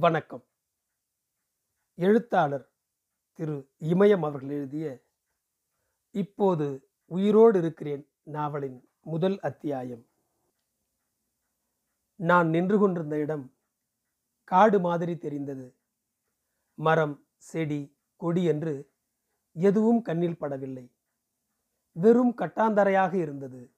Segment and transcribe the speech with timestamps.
[0.00, 0.44] வணக்கம்.
[1.94, 2.72] எழுத்தாளர்
[3.32, 5.04] திரு இமயம் அவர்கள் எழுதிய
[6.10, 10.06] இப்போது உயிரோடு இருக்கிறேன் நாவலின் முதல் அத்தியாயம்.
[12.16, 13.54] நான் நின்று கொண்டிருந்த இடம்
[14.44, 15.74] காடு மாதிரி தெரிந்தது.
[16.74, 18.90] மரம் செடி கொடி என்று
[19.52, 20.92] எதுவும் கண்ணில் படவில்லை.
[21.92, 23.70] வெறும் கட்டாந்தரையாக இருந்தது.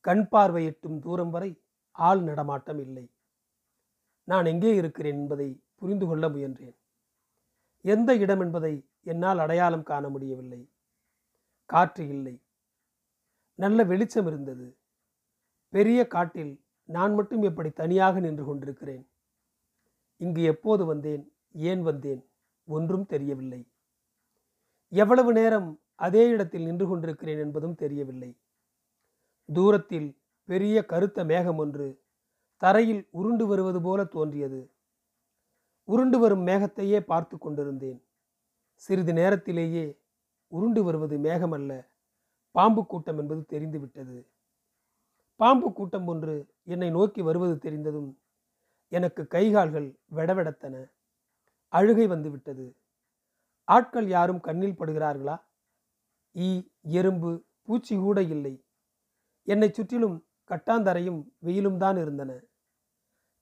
[0.00, 3.11] கண் பார்வை எட்டும் தூரம் வரை ஆள் நடமாட்டம் இல்லை.
[4.32, 6.76] நான் எங்கே இருக்கிறேன் என்பதை புரிந்து கொள்ள முயன்றேன்.
[7.84, 10.72] எந்த இடம் என்பதை என்னால் அடையாளம் காண முடியவில்லை.
[11.66, 12.42] காற்று இல்லை.
[13.54, 14.76] நல்ல வெளிச்சம் இருந்தது.
[15.68, 19.04] பெரிய காட்டில் நான் மட்டும் எப்படி தனியாக நின்று கொண்டிருக்கிறேன்?
[20.16, 21.32] இங்கு எப்போது வந்தேன்?
[21.52, 22.22] ஏன் வந்தேன்?
[22.64, 23.62] ஒன்றும் தெரியவில்லை.
[24.88, 28.30] எவ்வளவு நேரம் அதே இடத்தில் நின்று கொண்டிருக்கிறேன் என்பதும் தெரியவில்லை.
[29.48, 30.08] தூரத்தில்
[30.48, 32.01] பெரிய கருத்த மேகம் ஒன்று
[32.62, 34.60] தரையில் உருண்டு வருவது போல தோன்றியது.
[35.88, 38.00] உருண்டு வரும் மேகத்தையே பார்த்து கொண்டிருந்தேன்.
[38.74, 39.84] சிறிது நேரத்திலேயே
[40.52, 41.72] உருண்டு வருவது மேகமல்ல
[42.50, 44.16] பாம்பு கூட்டம் என்பது தெரிந்துவிட்டது.
[45.36, 48.10] பாம்பு கூட்டம் ஒன்று என்னை நோக்கி வருவது தெரிந்ததும்
[48.88, 50.74] எனக்கு கைகால்கள் வெடவெடத்தன.
[51.72, 52.66] அழுகை வந்துவிட்டது.
[53.68, 55.36] ஆட்கள் யாரும் கண்ணில் படுகிறார்களா?
[56.36, 56.48] ஈ
[56.98, 57.30] எறும்பு
[57.62, 58.54] பூச்சி கூட இல்லை.
[59.48, 60.16] என்னை சுற்றிலும்
[60.50, 62.32] கட்டாந்தரையும் வெயிலும் தான் இருந்தன.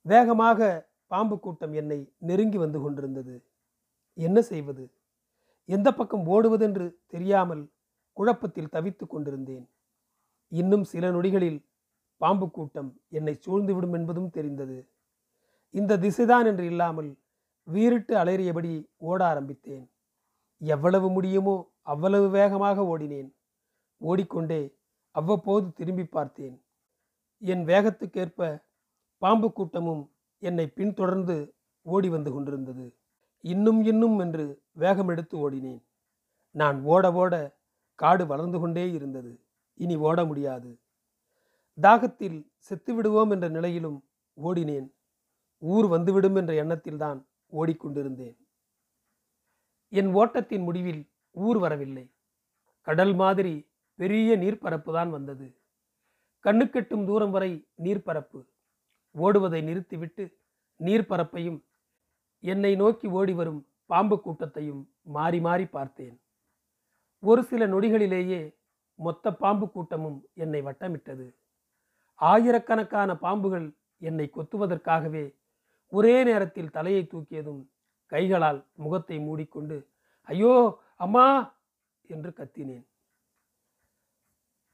[0.03, 3.35] வேகமாக பாம்பு கூட்டம் என்னை நெருங்கி வந்து கொண்டிருந்தது.
[4.15, 4.85] என்ன செய்வது?
[5.65, 7.73] எந்த பக்கம் ஓடுவதென்று தெரியாமல்
[8.13, 9.69] குழப்பத்தில் தவித்து கொண்டிருந்தேன்.
[10.49, 11.67] இன்னும் சில நொடிகளில்
[12.17, 14.91] பாம்பு கூட்டம் என்னை சூழ்ந்துவிடும் என்பதும் தெரிந்தது.
[15.71, 17.11] இந்த திசைதான் என்று இல்லாமல்
[17.65, 19.91] வீறிட்டு அலறியபடி ஓட ஆரம்பித்தேன்.
[20.59, 23.31] எவ்வளவு முடியுமோ அவ்வளவு வேகமாக ஓடினேன்.
[23.97, 24.79] ஓடிக்கொண்டே
[25.11, 26.57] அவ்வப்போது திரும்பி பார்த்தேன்.
[27.39, 28.69] என் வேகத்துக்கேற்ப
[29.21, 30.03] பாம்பு கூட்டமும்
[30.39, 32.87] என்னை பின்தொடர்ந்து ஓடி வந்து கொண்டிருந்தது.
[33.45, 35.83] இன்னும் இன்னும் என்று வேகம் எடுத்து ஓடினேன்.
[36.51, 37.35] நான் ஓட ஓட
[37.95, 39.33] காடு வளர்ந்து கொண்டே இருந்தது.
[39.75, 40.71] இனி ஓட முடியாது.
[41.81, 42.39] தாகத்தில்
[42.69, 43.99] செத்துவிடுவோம் என்ற நிலையிலும்
[44.43, 44.89] ஓடினேன்.
[45.59, 47.21] ஊர் வந்துவிடும் என்ற எண்ணத்தில்தான்
[47.53, 48.39] ஓடிக்கொண்டிருந்தேன்
[49.93, 52.07] என் ஓட்டத்தின் முடிவில் ஊர் வரவில்லை.
[52.81, 53.55] கடல் மாதிரி
[53.95, 55.49] பெரிய நீர்ப்பரப்பு தான் வந்தது.
[56.45, 58.41] கண்ணுக்கெட்டும் தூரம் வரை நீர்ப்பரப்பு.
[59.15, 60.25] ஓடுவதை நிறுத்திவிட்டு
[60.81, 61.59] நீர்ப்பரப்பையும்
[62.45, 63.61] என்னை நோக்கி ஓடி வரும்
[63.91, 66.17] பாம்பு கூட்டத்தையும் மாறி மாறி பார்த்தேன்.
[67.23, 68.41] ஒரு சில நொடிகளிலேயே
[68.99, 71.27] மொத்த பாம்பு கூட்டமும் என்னை வட்டமிட்டது.
[72.21, 73.67] ஆயிரக்கணக்கான பாம்புகள்
[74.03, 75.25] என்னை கொத்துவதற்காகவே
[75.93, 77.63] ஒரே நேரத்தில் தலையை தூக்கியதும்
[78.13, 79.77] கைகளால் முகத்தை மூடிக்கொண்டு
[80.29, 80.53] ஐயோ
[80.97, 81.27] அம்மா!
[82.11, 82.85] என்று கத்தினேன்.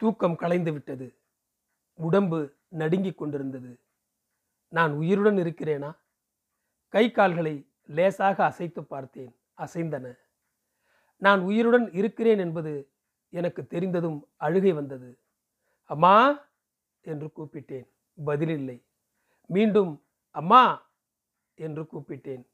[0.01, 1.07] தூக்கம் களைந்து விட்டது
[1.99, 2.39] உடம்பு
[2.73, 3.71] நடுங்கிக் கொண்டிருந்தது.
[4.73, 5.91] நான் உயிருடன் இருக்கிறேனா?
[6.95, 7.55] கை கால்களை
[7.89, 9.33] லேசாக அசைத்து பார்த்தேன்.
[9.59, 10.07] அசைந்தன.
[11.23, 12.73] நான் உயிருடன் இருக்கிறேன் என்பது
[13.33, 15.11] எனக்கு தெரிந்ததும் அழுகை வந்தது.
[15.91, 16.15] அம்மா!
[17.05, 17.87] என்று கூப்பிட்டேன்.
[18.19, 18.79] பதிலில்லை.
[19.51, 19.93] மீண்டும்
[20.35, 20.65] அம்மா!
[21.59, 22.45] என்று கூப்பிட்டேன்.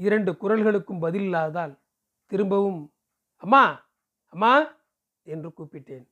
[0.00, 1.74] இரண்டு குரல்களுக்கும் பதில் இல்லாததால்
[2.26, 2.82] திரும்பவும்
[3.42, 3.64] அம்மா!
[4.32, 4.54] அம்மா!
[5.26, 6.06] என்று கூப்பிட்டேன்.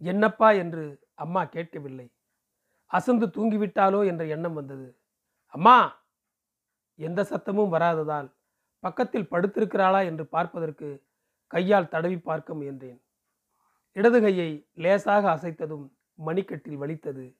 [0.00, 2.06] என்னப்பா என்று அம்மா கேட்கவில்லை.
[2.90, 4.98] அசந்து தூங்கிவிட்டாலோ என்ற எண்ணம் வந்தது.
[5.46, 6.04] அம்மா
[6.98, 8.28] எந்த சத்தமும் வராததால்
[8.78, 10.88] பக்கத்தில் படுத்திருக்கிறாளா என்று பார்ப்பதற்கு
[11.46, 12.98] கையால் தடவி பார்க்க முயன்றேன்.
[13.92, 15.86] இடது கையை லேசாக அசைத்ததும்
[16.18, 17.36] மணிக்கட்டில் வலித்தது.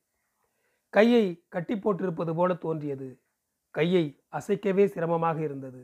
[0.88, 3.08] கையை கட்டி போட்டிருப்பது போல தோன்றியது.
[3.70, 5.82] கையை அசைக்கவே சிரமமாக இருந்தது.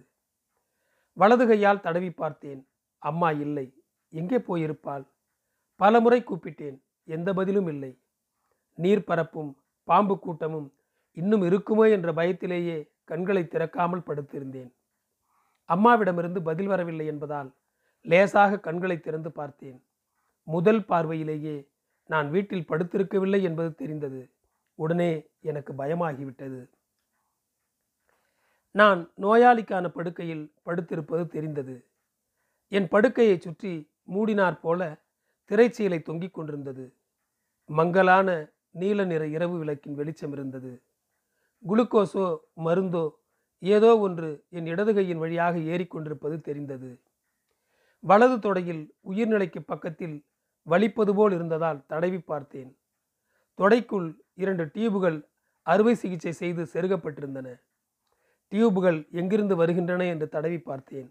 [1.12, 2.62] வலது கையால் தடவி பார்த்தேன்.
[3.02, 3.66] அம்மா இல்லை
[4.12, 5.04] எங்கே போயிருப்பாள்?
[5.80, 6.76] பலமுறை கூப்பிட்டேன்.
[7.08, 7.92] எந்த பதிலும் இல்லை.
[8.78, 9.50] நீர்ப்பரப்பும்
[9.84, 10.74] பாம்பு கூட்டமும்
[11.12, 14.70] இன்னும் இருக்குமோ என்ற பயத்திலேயே கண்களை திறக்காமல் படுத்திருந்தேன்.
[15.68, 17.54] அம்மாவிடமிருந்து பதில் வரவில்லை என்பதால்
[18.02, 19.84] லேசாக கண்களை திறந்து பார்த்தேன்.
[20.42, 21.68] முதல் பார்வையிலேயே
[22.06, 24.30] நான் வீட்டில் படுத்திருக்கவில்லை என்பது தெரிந்தது.
[24.74, 26.60] உடனே எனக்கு பயமாகிவிட்டது.
[28.70, 31.86] நான் நோயாளிக்கான படுக்கையில் படுத்திருப்பது தெரிந்தது.
[32.68, 34.98] என் படுக்கையை சுற்றி மூடினார் போல
[35.50, 36.96] திரைச்சீலை தொங்கிக் கொண்டிருந்தது.
[37.64, 40.72] மங்கலான நீல நிற இரவு விளக்கின் வெளிச்சம் இருந்தது.
[41.64, 42.26] குளுக்கோஸோ
[42.64, 43.04] மருந்தோ
[43.62, 46.90] ஏதோ ஒன்று என் இடது கையின் வழியாக ஏறிக்கொண்டிருப்பது தெரிந்தது.
[48.04, 50.16] வலது தொடையில் உயிர்நிலைக்கு பக்கத்தில்
[50.66, 52.70] வலிப்பது போல் இருந்ததால் தடவி பார்த்தேன்.
[53.58, 55.18] தொடைக்குள் இரண்டு டியூபுகள்
[55.66, 57.48] அறுவை சிகிச்சை செய்து செருகப்பட்டிருந்தன.
[58.52, 61.08] டியூபுகள் எங்கிருந்து வருகின்றன என்று தடவி பார்த்தேன்.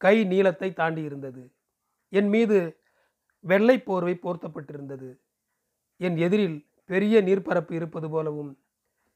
[0.00, 1.42] கை நீளத்தை தாண்டி இருந்தது
[2.12, 2.58] என் மீது
[3.44, 5.08] வெள்ளை போர்வை போர்த்தப்பட்டிருந்தது.
[6.00, 8.58] என் எதிரில் பெரிய நீர்ப்பரப்பு இருப்பது போலவும்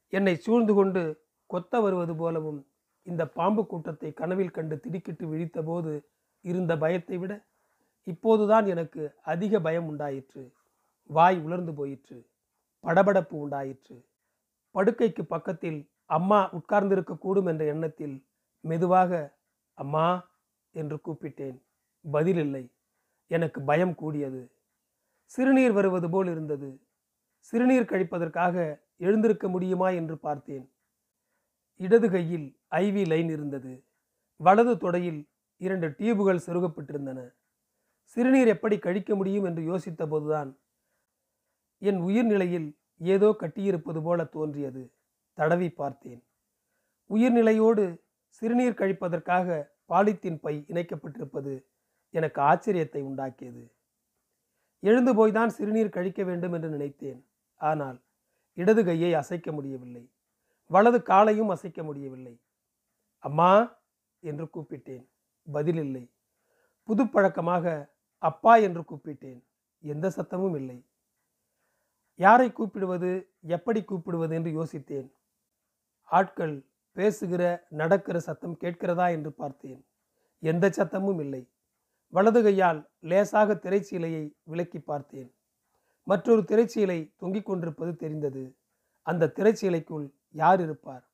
[0.07, 2.67] என்னை சூழ்ந்து கொண்டு கொத்த வருவது போலவும்
[3.03, 6.05] இந்த பாம்பு கூட்டத்தை கனவில் கண்டு திடுக்கிட்டு விழித்தபோது
[6.41, 7.45] இருந்த பயத்தை விட
[8.03, 10.53] இப்போதுதான் எனக்கு அதிக பயம் உண்டாயிற்று.
[11.03, 12.29] வாய் உலர்ந்து போயிற்று.
[12.83, 14.05] படபடப்பு உண்டாயிற்று.
[14.71, 18.25] படுக்கைக்கு பக்கத்தில் அம்மா உட்கார்ந்திருக்க கூடும் என்ற எண்ணத்தில்
[18.59, 19.39] மெதுவாக
[19.73, 20.29] அம்மா
[20.71, 21.57] என்று கூப்பிட்டேன்.
[22.11, 22.73] பதில் இல்லை.
[23.27, 24.51] எனக்கு பயம் கூடியது.
[25.25, 26.81] சிறுநீர் வருவது போல் இருந்தது.
[27.39, 30.71] சிறுநீர் கழிப்பதற்காக எழுந்திருக்க முடியுமா என்று பார்த்தேன்.
[31.75, 33.85] இடது கையில் ஐவி லைன் இருந்தது.
[34.35, 37.33] வலது தொடையில் இரண்டு டியூபுகள் செருகப்பட்டிருந்தன.
[38.01, 40.59] சிறுநீர் எப்படி கழிக்க முடியும் என்று யோசித்த போதுதான்
[41.77, 44.93] என் உயிர்நிலையில் ஏதோ கட்டியிருப்பது போல தோன்றியது.
[45.33, 46.25] தடவி பார்த்தேன்.
[47.09, 51.65] உயிர்நிலையோடு சிறுநீர் கழிப்பதற்காக பாலித்தீன் பை இணைக்கப்பட்டிருப்பது
[52.09, 53.76] எனக்கு ஆச்சரியத்தை உண்டாக்கியது.
[54.79, 57.25] எழுந்து போய்தான் சிறுநீர் கழிக்க வேண்டும் என்று நினைத்தேன்.
[57.55, 58.01] ஆனால்
[58.53, 60.11] இடது கையை அசைக்க முடியவில்லை.
[60.65, 62.41] வலது காலையும் அசைக்க முடியவில்லை.
[63.19, 63.79] அம்மா
[64.19, 65.05] என்று கூப்பிட்டேன்.
[65.51, 66.11] பதில் இல்லை.
[66.83, 69.43] புது பழக்கமாக அப்பா என்று கூப்பிட்டேன்.
[69.79, 70.85] எந்த சத்தமும் இல்லை.
[72.15, 75.11] யாரை கூப்பிடுவது எப்படி கூப்பிடுவது என்று யோசித்தேன்.
[76.03, 79.85] ஆட்கள் பேசுகிற நடக்கிற சத்தம் கேட்கிறதா என்று பார்த்தேன்.
[80.39, 81.49] எந்த சத்தமும் இல்லை.
[82.07, 85.35] வலது கையால் லேசாக திரைச்சீலையை விலக்கி பார்த்தேன்.
[86.03, 88.57] மற்றொரு திரைச்சீலை தொங்கிக் கொண்டிருப்பது தெரிந்தது.
[89.01, 91.11] அந்த திரைச்சீலைக்குள் யார் இருப்பார்?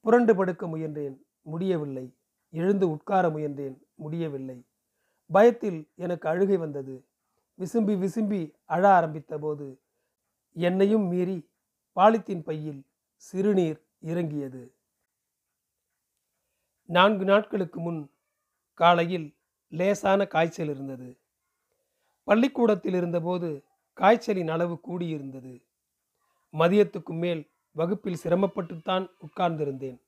[0.00, 2.16] புரண்டு படுக்க முயன்றேன் முடியவில்லை.
[2.50, 4.66] எழுந்து உட்கார முயன்றேன் முடியவில்லை.
[5.26, 7.06] பயத்தில் எனக்கு அழுகை வந்தது.
[7.58, 9.82] விசும்பி விசும்பி அழ ஆரம்பித்த போது
[10.52, 11.50] என்னையும் மீறி
[11.96, 14.74] பாலித்தீன் பையில் சிறுநீர் இறங்கியது.
[16.84, 18.10] நான்கு நாட்களுக்கு முன்
[18.74, 19.37] காலையில்
[19.68, 21.18] லேசான காய்ச்சல் இருந்தது.
[22.24, 25.62] பள்ளிக்கூடத்தில் இருந்தபோது காய்ச்சலின் அளவு கூடியிருந்தது.
[26.52, 30.00] மதியத்துக்கு மேல் வகுப்பில் சிரமப்பட்டுத்தான் உட்கார்ந்திருந்தேன்.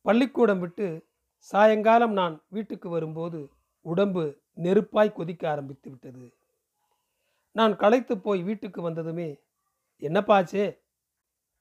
[0.00, 6.34] பள்ளிக்கூடம் விட்டு சாயங்காலம் நான் வீட்டுக்கு வரும்போது உடம்பு நெருப்பாய் கொதிக்க ஆரம்பித்து விட்டது.
[7.52, 9.40] நான் களைத்து போய் வீட்டுக்கு வந்ததுமே
[10.00, 10.78] என்னப்பாச்சே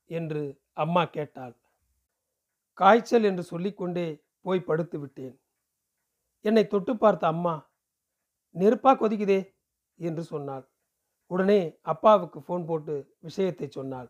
[0.05, 1.55] என்று அம்மா கேட்டாள்.
[2.73, 5.40] காய்ச்சல் என்று சொல்லிக்கொண்டே போய் படுத்து விட்டேன்.
[6.45, 7.55] என்னை தொட்டு பார்த்த அம்மா
[8.55, 9.39] நெருப்பா கொதிக்குதே
[9.99, 10.65] என்று சொன்னாள்.
[11.31, 11.59] உடனே
[11.91, 14.09] அப்பாவுக்கு ஃபோன் போட்டு விஷயத்தை சொன்னாள்.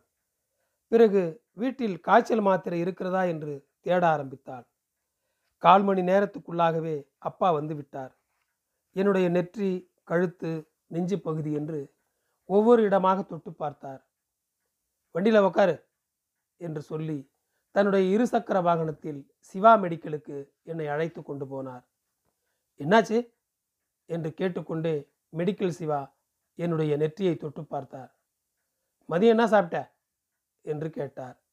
[0.91, 1.21] பிறகு
[1.61, 3.53] வீட்டில் காய்ச்சல் மாத்திரை இருக்கிறதா என்று
[3.85, 4.65] தேட ஆரம்பித்தாள்.
[5.63, 6.95] கால் மணி நேரத்துக்குள்ளாகவே
[7.29, 8.13] அப்பா வந்து விட்டார்.
[8.95, 9.69] என்னுடைய நெற்றி
[10.03, 10.51] கழுத்து
[10.87, 11.79] நெஞ்சு பகுதி என்று
[12.49, 14.01] ஒவ்வொரு இடமாக தொட்டு பார்த்தார்.
[15.15, 15.75] வண்டியில் உக்காரு
[16.61, 17.19] என்று சொல்லி
[17.75, 20.37] தன்னுடைய இருசக்கர வாகனத்தில் சிவா மெடிக்கலுக்கு
[20.71, 21.85] என்னை அழைத்து கொண்டு போனார்.
[22.79, 23.33] என்னாச்சு?
[24.05, 26.15] என்று கேட்டுக்கொண்டே மெடிக்கல் சிவா
[26.55, 28.19] என்னுடைய நெற்றியை தொட்டு பார்த்தார்.
[29.09, 29.95] மதியம் என்ன சாப்பிட்ட?
[30.61, 31.43] என்று கேட்டார்.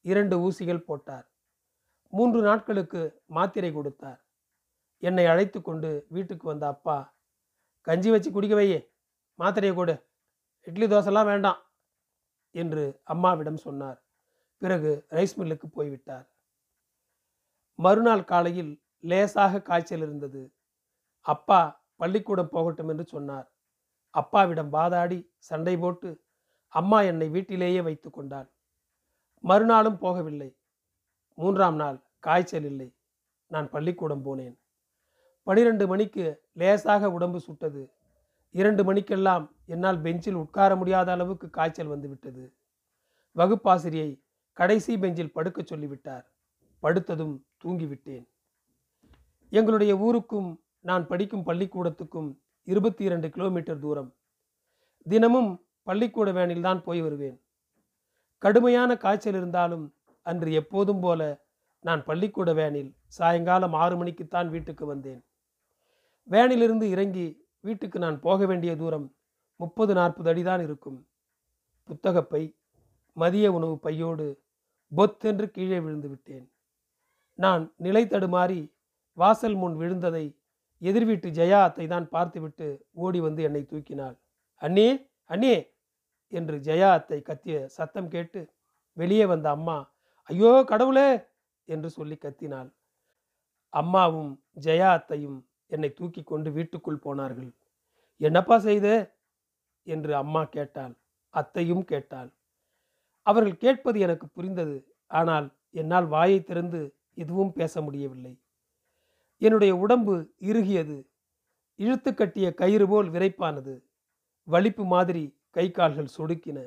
[0.00, 1.32] இரண்டு ஊசிகள் போட்டார்.
[2.08, 4.26] மூன்று நாட்களுக்கு மாத்திரை கொடுத்தார்.
[4.98, 7.16] என்னை அழைத்து கொண்டு வீட்டுக்கு வந்த அப்பா
[7.80, 8.90] கஞ்சி வச்சு குடிக்க வையே
[9.38, 10.06] மாத்திரையை கொடு
[10.60, 11.60] இட்லி தோசைலாம் வேண்டாம்
[12.50, 14.04] என்று அம்மாவிடம் சொன்னார்.
[14.56, 16.30] பிறகு ரைஸ் மில்லுக்கு போய்விட்டார்.
[17.74, 20.57] மறுநாள் காலையில் லேசாக காய்ச்சல் இருந்தது.
[21.28, 21.60] அப்பா
[21.96, 23.46] பள்ளிக்கூடம் போகட்டும் என்று சொன்னார்.
[24.10, 26.10] அப்பாவிடம் வாதாடி சண்டை போட்டு
[26.72, 28.48] அம்மா என்னை வீட்டிலேயே வைத்து கொண்டாள்.
[29.44, 30.50] மறுநாளும் போகவில்லை.
[31.34, 32.88] மூன்றாம் நாள் காய்ச்சல் இல்லை.
[33.46, 34.56] நான் பள்ளிக்கூடம் போனேன்.
[35.42, 37.82] பனிரெண்டு மணிக்கு லேசாக உடம்பு சுட்டது.
[38.50, 42.44] இரண்டு மணிக்கெல்லாம் என்னால் பெஞ்சில் உட்கார முடியாத அளவுக்கு காய்ச்சல் வந்துவிட்டது.
[43.36, 44.10] வகுப்பாசிரியை
[44.52, 46.26] கடைசி பெஞ்சில் படுக்கச் சொல்லிவிட்டார்.
[46.82, 48.26] படுத்ததும் தூங்கிவிட்டேன்.
[49.50, 54.14] எங்களுடைய ஊருக்கும் நான் படிக்கும் பள்ளிக்கூடத்துக்கும் இருபத்தி இரண்டு கிலோமீட்டர் தூரம்.
[55.02, 57.40] தினமும் பள்ளிக்கூட வேனில் தான் போய் வருவேன்.
[58.38, 61.46] கடுமையான காய்ச்சல் இருந்தாலும் அன்று எப்போதும் போல
[61.80, 65.24] நான் பள்ளிக்கூட வேனில் சாயங்காலம் ஆறு மணிக்குத்தான் வீட்டுக்கு வந்தேன்.
[66.30, 69.16] வேனிலிருந்து இறங்கி வீட்டுக்கு நான் போக வேண்டிய தூரம்
[69.56, 71.08] முப்பது நாற்பது அடிதான் இருக்கும்.
[71.84, 72.56] புத்தகப்பை
[73.12, 74.42] மதிய உணவு பையோடு
[74.88, 76.52] பொத்தென்று கீழே விழுந்து விட்டேன்.
[77.34, 78.72] நான் நிலை தடுமாறி
[79.12, 80.37] வாசல் முன் விழுந்ததை
[80.82, 82.66] எதிர் வீட்டு ஜெயா அத்தை தான் பார்த்துவிட்டு
[82.96, 84.16] ஓடி வந்து என்னை தூக்கினாள்.
[84.62, 84.88] அண்ணே
[85.30, 85.54] அண்ணே!
[86.32, 88.40] என்று ஜெயா அத்தை கத்திய சத்தம் கேட்டு
[88.96, 89.76] வெளியே வந்த அம்மா
[90.30, 91.08] ஐயோ கடவுளே!
[91.68, 92.70] என்று சொல்லி கத்தினாள்.
[93.72, 94.32] அம்மாவும்
[94.64, 95.38] ஜெயா அத்தையும்
[95.70, 97.50] என்னை தூக்கி கொண்டு வீட்டுக்குள் போனார்கள்.
[98.20, 98.86] என்னப்பா செய்த?
[99.86, 100.94] என்று அம்மா கேட்டாள்.
[101.34, 102.30] அத்தையும் கேட்டாள்.
[103.26, 104.76] அவர்கள் கேட்பது எனக்கு புரிந்தது
[105.10, 106.80] ஆனால் என்னால் வாயை திறந்து
[107.18, 108.32] எதுவும் பேச முடியவில்லை.
[109.42, 110.96] என்னுடைய உடம்பு இறுகியது.
[111.78, 113.74] இழுத்து கட்டிய கயிறு போல் விரைப்பானது.
[114.48, 116.58] வலிப்பு மாதிரி கை கால்கள் சொடுக்கின.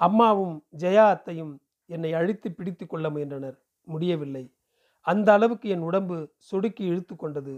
[0.00, 1.54] அம்மாவும் ஜெயா அத்தையும்
[1.90, 3.56] என்னை அழித்து பிடித்து கொள்ள முயன்றனர்.
[3.88, 4.44] முடியவில்லை.
[5.06, 6.16] அந்த அளவுக்கு என் உடம்பு
[6.50, 7.56] சொடுக்கி இழுத்து கொண்டது.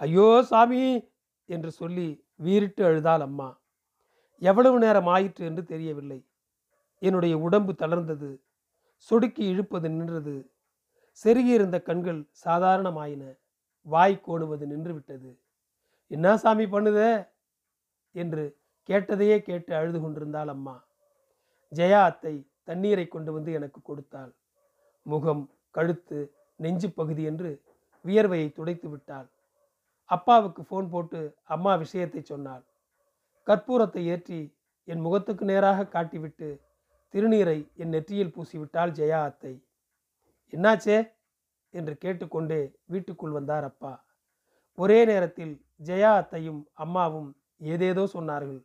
[0.00, 0.82] ஐயோ சாமி!
[1.48, 3.48] என்று சொல்லி வீறிட்டு அழுதாள் அம்மா.
[4.42, 6.20] எவ்வளவு நேரம் ஆயிற்று என்று தெரியவில்லை.
[7.02, 8.30] என்னுடைய உடம்பு தளர்ந்தது.
[9.08, 10.36] சொடுக்கி இழுப்பது நின்றது.
[11.18, 13.24] செருகியிருந்த கண்கள் சாதாரணமாயின.
[13.86, 15.30] வாய் கோணுவது நின்றுவிட்டது.
[16.06, 17.26] என்ன சாமி பண்ணுதே?
[18.14, 20.84] என்று கேட்டதையே கேட்டு அழுது கொண்டிருந்தாள் அம்மா.
[21.72, 24.32] ஜெயா அத்தை தண்ணீரை கொண்டு வந்து எனக்கு கொடுத்தாள்.
[25.02, 26.18] முகம் கழுத்து
[26.56, 27.62] நெஞ்சு பகுதி என்று
[28.04, 29.28] வியர்வையை துடைத்து விட்டாள்.
[30.04, 32.64] அப்பாவுக்கு ஃபோன் போட்டு அம்மா விஷயத்தை சொன்னாள்.
[33.46, 34.40] கற்பூரத்தை ஏற்றி
[34.84, 36.48] என் முகத்துக்கு நேராக காட்டிவிட்டு
[37.14, 39.54] திருநீரை என் நெற்றியில் பூசிவிட்டாள் ஜெயா அத்தை.
[40.52, 41.15] என்னாச்சே?
[41.70, 44.04] என்று கேட்டுக்கொண்டே வீட்டுக்குள் வந்தார் அப்பா.
[44.74, 48.64] ஒரே நேரத்தில் ஜெயா அத்தையும் அம்மாவும் ஏதேதோ சொன்னார்கள்.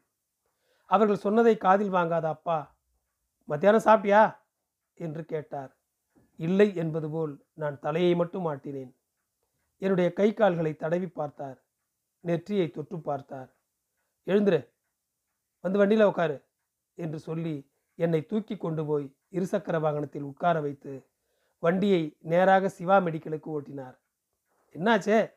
[0.86, 2.75] அவர்கள் சொன்னதை காதில் வாங்காத அப்பா
[3.50, 4.39] மத்தியானம் சாப்பிட்டியா?
[4.93, 5.72] என்று கேட்டார்.
[6.36, 8.91] இல்லை என்பது போல் நான் தலையை மட்டும் ஆட்டினேன்.
[9.77, 11.58] என்னுடைய கை கால்களை தடவி பார்த்தார்.
[12.20, 13.50] நெற்றியை தொட்டு பார்த்தார்.
[14.27, 14.70] எழுந்துரு
[15.60, 16.38] வந்து வண்டியில் உட்காரு
[16.98, 17.55] என்று சொல்லி
[17.96, 20.93] என்னை தூக்கி கொண்டு போய் இருசக்கர வாகனத்தில் உட்கார வைத்து
[21.63, 23.98] வண்டியை நேராக சிவா மெடிக்கலுக்கு ஓட்டினார்.
[24.74, 25.34] என்னாச்சே?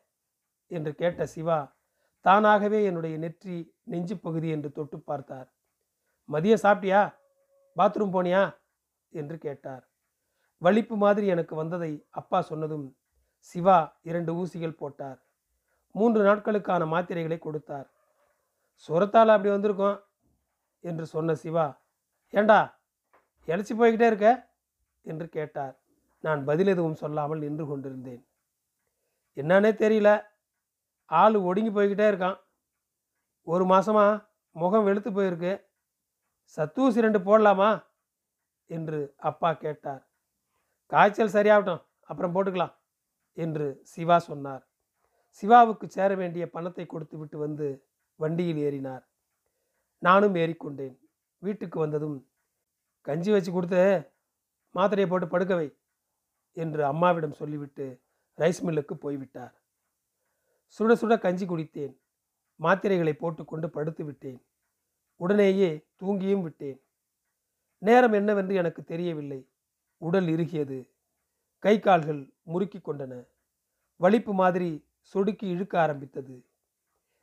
[0.67, 1.75] என்று கேட்ட சிவா
[2.21, 5.53] தானாகவே என்னுடைய நெற்றி நெஞ்சு பகுதி என்று தொட்டு பார்த்தார்.
[6.29, 7.15] மதியம் சாப்பிட்டியா?
[7.77, 8.57] பாத்ரூம் போனியா?
[9.09, 9.83] என்று கேட்டார்.
[10.57, 12.97] வலிப்பு மாதிரி எனக்கு வந்ததை அப்பா சொன்னதும்
[13.37, 15.19] சிவா இரண்டு ஊசிகள் போட்டார்.
[15.91, 17.87] மூன்று நாட்களுக்கான மாத்திரைகளை கொடுத்தார்.
[18.75, 19.99] சுரத்தால் அப்படி வந்திருக்கோம்
[20.79, 21.81] என்று சொன்ன சிவா
[22.29, 22.59] ஏண்டா
[23.47, 24.53] இழைச்சி போய்கிட்டே இருக்க?
[25.01, 25.75] என்று கேட்டார்.
[26.25, 28.23] நான் பதில் எதுவும் சொல்லாமல் நின்று கொண்டிருந்தேன்.
[29.37, 30.09] என்னன்னே தெரியல.
[31.11, 32.37] ஆள் ஒடுங்கி போய்கிட்டே இருக்கான்.
[33.47, 34.05] ஒரு மாசமா
[34.55, 35.53] முகம் வெளுத்து போயிருக்கு.
[36.57, 37.69] சத்தூசி ரெண்டு போடலாமா?
[38.69, 40.03] என்று அப்பா கேட்டார்.
[40.91, 42.73] காய்ச்சல் சரியாகட்டும் அப்புறம் போட்டுக்கலாம்
[43.37, 44.63] என்று சிவா சொன்னார்.
[45.29, 47.67] சிவாவுக்கு சேர வேண்டிய பணத்தை கொடுத்து விட்டு வந்து
[48.19, 49.03] வண்டியில் ஏறினார்.
[50.03, 50.95] நானும் ஏறிக்கொண்டேன்.
[51.41, 52.17] வீட்டுக்கு வந்ததும்
[53.07, 53.81] கஞ்சி வச்சு கொடுத்து
[54.75, 55.67] மாத்திரையை போட்டு படுக்க வை
[56.55, 58.01] என்று அம்மாவிடம் சொல்லிவிட்டு
[58.37, 59.61] ரைஸ் மில்லுக்கு போய்விட்டார்.
[60.75, 61.95] சுட சுட கஞ்சி குடித்தேன்.
[62.59, 64.39] மாத்திரைகளை போட்டுக்கொண்டு படுத்து விட்டேன்
[65.15, 66.79] உடனேயே தூங்கியும் விட்டேன்.
[67.77, 69.49] நேரம் என்னவென்று எனக்கு தெரியவில்லை.
[69.97, 70.89] உடல் இறுகியது.
[71.59, 73.27] கை கால்கள் முறுக்கி கொண்டன.
[73.95, 76.45] வலிப்பு மாதிரி சொடுக்கி இழுக்க ஆரம்பித்தது.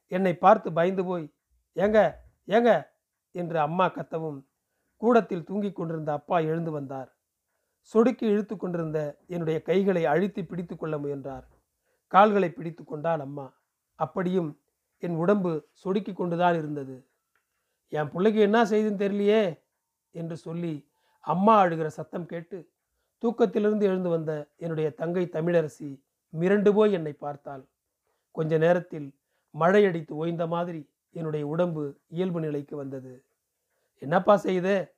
[0.06, 1.34] என்னை பார்த்து பயந்து போய்
[1.76, 2.14] ஏங்க
[2.46, 2.86] ஏங்க?
[3.30, 4.46] என்று அம்மா கத்தவும்
[4.96, 7.21] கூடத்தில் தூங்கிக் கொண்டிருந்த அப்பா எழுந்து வந்தார்.
[7.82, 11.48] சொடுக்கி இழுத்து கொண்டிருந்த என்னுடைய கைகளை அழுத்தி பிடித்து கொள்ள முயன்றார்.
[12.06, 13.54] கால்களை பிடித்து கொண்டாள் அம்மா.
[13.94, 14.60] அப்படியும்
[14.98, 17.06] என் உடம்பு சொடுக்கி கொண்டுதான் இருந்தது.
[17.88, 19.60] என் பிள்ளைக்கு என்ன செய்துன்னு தெரியலையே?
[20.10, 20.88] என்று சொல்லி
[21.20, 22.70] அம்மா அழுகிற சத்தம் கேட்டு
[23.22, 26.02] தூக்கத்திலிருந்து எழுந்து வந்த என்னுடைய தங்கை தமிழரசி
[26.40, 27.68] மிரண்டு போய் என்னை பார்த்தாள்.
[28.30, 29.14] கொஞ்ச நேரத்தில்
[29.58, 33.24] மழையடித்து ஓய்ந்த மாதிரி என்னுடைய உடம்பு இயல்பு நிலைக்கு வந்தது.
[33.98, 34.94] என்னப்பா செய்த?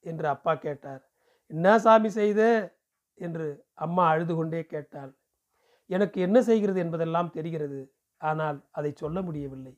[0.00, 1.11] என்று அப்பா கேட்டார்.
[1.52, 2.48] என்ன சாமி செய்து?
[3.14, 5.12] என்று அம்மா அழுது கொண்டே கேட்டாள்.
[5.90, 7.80] எனக்கு என்ன செய்கிறது என்பதெல்லாம் தெரிகிறது.
[8.20, 9.74] ஆனால் அதை சொல்ல முடியவில்லை.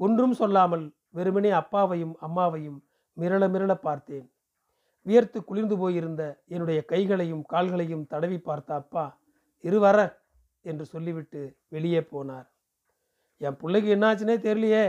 [0.00, 2.78] ஒன்றும் சொல்லாமல் வெறுமனே அப்பாவையும் அம்மாவையும்
[3.16, 4.26] மிரள மிரள பார்த்தேன்.
[5.06, 9.04] வியர்த்து குளிர்ந்து போயிருந்த என்னுடைய கைகளையும் கால்களையும் தடவி பார்த்த அப்பா
[9.64, 9.98] இரு வர
[10.64, 12.46] என்று சொல்லிவிட்டு வெளியே போனார்.
[13.40, 14.84] என் பிள்ளைக்கு என்னாச்சுனே தெரியலையே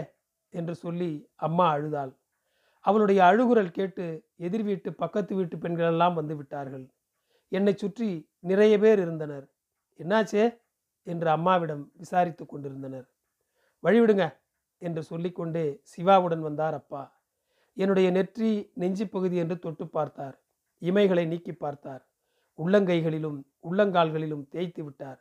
[0.53, 2.13] என்று சொல்லி அம்மா அழுதாள்.
[2.85, 6.85] அவளுடைய அழுகுரல் கேட்டு எதிர் வீட்டு பக்கத்து வீட்டு பெண்களெல்லாம் வந்து விட்டார்கள்.
[7.51, 9.45] என்னை சுற்றி நிறைய பேர் இருந்தனர்.
[9.99, 10.45] என்னாச்சே?
[11.07, 13.07] என்று அம்மாவிடம் விசாரித்து கொண்டிருந்தனர்.
[13.83, 14.25] வழிவிடுங்க
[14.81, 17.03] என்று சொல்லிக்கொண்டே சிவாவுடன் வந்தார் அப்பா.
[17.77, 20.35] என்னுடைய நெற்றி நெஞ்சு பகுதி என்று தொட்டு பார்த்தார்.
[20.81, 22.03] இமைகளை நீக்கி பார்த்தார்.
[22.59, 23.39] உள்ளங்கைகளிலும்
[23.69, 25.19] உள்ளங்கால்களிலும் தேய்த்து விட்டார்.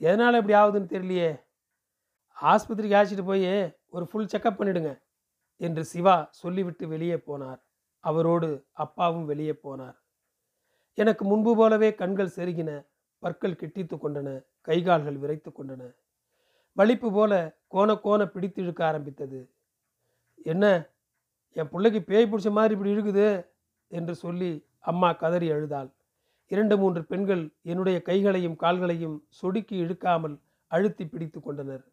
[0.00, 1.30] எதனால் இப்படி ஆகுதுன்னு தெரியலையே.
[2.36, 3.48] ஆஸ்பத்திரிக்கு அழைச்சிட்டு போய்
[3.86, 4.92] ஒரு ஃபுல் செக்கப் பண்ணிடுங்க.
[5.66, 7.60] என்று சிவா சொல்லிவிட்டு வெளியே போனார்.
[8.04, 8.48] அவரோடு
[8.84, 9.96] அப்பாவும் வெளியே போனார்.
[10.98, 12.70] எனக்கு முன்பு போலவே கண்கள் செருகின
[13.22, 14.28] பற்கள் கிட்டித்து கொண்டன
[14.68, 15.82] கைகால்கள் விரைத்து கொண்டன.
[16.76, 17.32] வலிப்பு போல
[17.74, 19.40] கோண கோண பிடித்து இழுக்க ஆரம்பித்தது.
[20.52, 20.64] என்ன
[21.56, 23.28] என் பிள்ளைக்கு பேய் பிடிச்ச மாதிரி இப்படி இருக்குது
[23.98, 24.50] என்று சொல்லி
[24.90, 25.90] அம்மா கதறி அழுதாள்.
[26.52, 30.36] இரண்டு மூன்று பெண்கள் என்னுடைய கைகளையும் கால்களையும் சொடுக்கி இழுக்காமல்
[30.70, 31.84] அழுத்தி பிடித்து கொண்டனர்.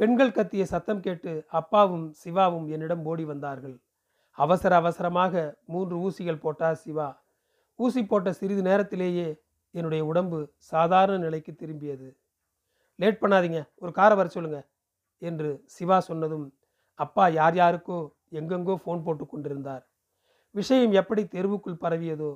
[0.00, 3.76] பெண்கள் கத்திய சத்தம் கேட்டு அப்பாவும் சிவாவும் என்னிடம் ஓடி வந்தார்கள்.
[4.38, 5.34] அவசர அவசரமாக
[5.72, 7.08] மூன்று ஊசிகள் போட்டார் சிவா.
[7.78, 9.28] ஊசி போட்ட சிறிது நேரத்திலேயே
[9.74, 10.38] என்னுடைய உடம்பு
[10.72, 12.08] சாதாரண நிலைக்கு திரும்பியது.
[12.98, 14.58] லேட் பண்ணாதீங்க ஒரு காரை வர சொல்லுங்க
[15.22, 16.46] என்று சிவா சொன்னதும்
[16.98, 17.98] அப்பா யார் யாருக்கோ
[18.38, 19.84] எங்கெங்கோ ஃபோன் போட்டு கொண்டிருந்தார்.
[20.54, 22.32] விஷயம் எப்படி தெருவுக்குள் பரவியதோ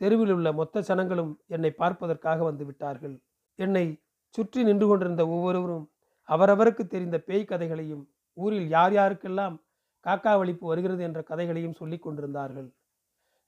[0.00, 3.16] தெருவில் உள்ள மொத்த ஜனங்களும் என்னை பார்ப்பதற்காக வந்து விட்டார்கள்.
[3.58, 3.84] என்னை
[4.34, 5.86] சுற்றி நின்று கொண்டிருந்த ஒவ்வொருவரும்
[6.28, 9.64] அவரவருக்கு தெரிந்த பேய் கதைகளையும் ஊரில் யார் யாருக்கெல்லாம்
[10.06, 12.74] காக்கா வலிப்பு வருகிறது என்ற கதைகளையும் சொல்லிக் கொண்டிருந்தார்கள்.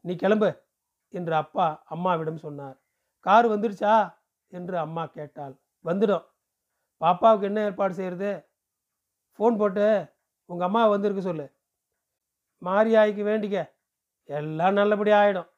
[0.00, 0.62] நீ கிளம்பு
[1.08, 2.76] என்று அப்பா அம்மாவிடம் சொன்னார்.
[3.20, 4.16] கார் வந்துடுச்சா
[4.46, 5.54] என்று அம்மா கேட்டாள்.
[5.84, 6.24] வந்துடும்.
[7.00, 8.48] பாப்பாவுக்கு என்ன ஏற்பாடு செய்கிறது
[9.38, 10.14] ஃபோன் போட்டு
[10.46, 11.46] உங்கள் அம்மா வந்திருக்க சொல்லு.
[12.62, 13.58] மாரியாய்க்கு வேண்டிக்க.
[14.24, 15.50] எல்லாம் நல்லபடியாக ஆயிடும்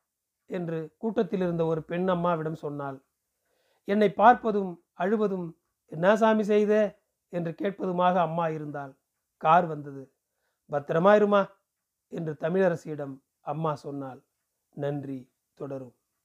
[0.47, 2.99] என்று கூட்டத்தில் இருந்த ஒரு பெண் அம்மாவிடம் சொன்னாள்.
[3.85, 7.00] என்னை பார்ப்பதும் அழுவதும் என்ன சாமி செய்தே?
[7.31, 8.97] என்று கேட்பதுமாக அம்மா இருந்தாள்.
[9.37, 10.13] கார் வந்தது.
[10.71, 11.51] பத்திரமா இருமா
[12.09, 14.21] என்று தமிழரசியிடம் அம்மா சொன்னாள்.
[14.75, 15.95] நன்றி தொடரும்.